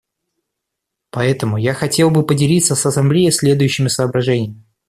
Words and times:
Поэтому 1.11 1.57
я 1.59 1.75
хотел 1.75 2.09
бы 2.09 2.25
поделиться 2.25 2.73
с 2.75 2.87
Ассамблеей 2.87 3.29
следующими 3.31 3.87
соображениями. 3.87 4.63